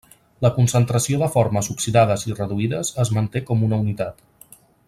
[0.45, 4.29] La concentració de formes oxidades i reduïdes es manté com una unitat.